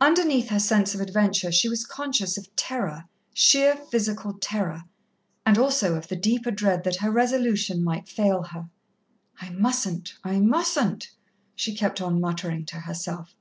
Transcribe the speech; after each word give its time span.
Underneath 0.00 0.48
her 0.48 0.58
sense 0.58 0.94
of 0.94 1.00
adventure 1.02 1.52
she 1.52 1.68
was 1.68 1.84
conscious 1.84 2.38
of 2.38 2.56
terror 2.56 3.04
sheer 3.34 3.76
physical 3.76 4.32
terror 4.32 4.84
and 5.44 5.58
also 5.58 5.94
of 5.94 6.08
the 6.08 6.16
deeper 6.16 6.50
dread 6.50 6.84
that 6.84 7.00
her 7.02 7.10
resolution 7.10 7.84
might 7.84 8.08
fail 8.08 8.44
her. 8.44 8.70
"I 9.42 9.50
mustn't 9.50 10.14
I 10.24 10.40
mustn't," 10.40 11.10
she 11.54 11.76
kept 11.76 12.00
on 12.00 12.18
muttering 12.18 12.64
to 12.64 12.76
herself. 12.76 13.34